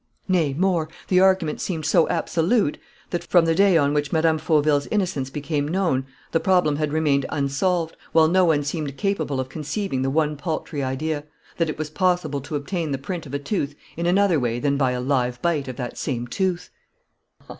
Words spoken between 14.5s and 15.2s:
than by a